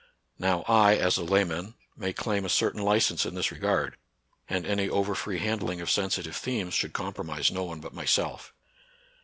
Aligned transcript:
Now 0.39 0.63
I, 0.67 0.95
as 0.95 1.17
a 1.17 1.23
lay 1.23 1.43
man, 1.43 1.75
may 1.95 2.11
claim 2.11 2.43
a 2.43 2.49
certain 2.49 2.81
license 2.81 3.23
in 3.23 3.35
this 3.35 3.51
regard; 3.51 3.97
and 4.49 4.65
any 4.65 4.89
over 4.89 5.13
free 5.13 5.37
handling 5.37 5.79
of 5.79 5.91
sensitive 5.91 6.35
themes 6.35 6.73
should 6.73 6.93
compromise 6.93 7.51
no 7.51 7.65
one 7.65 7.81
but 7.81 7.93
myself. 7.93 8.51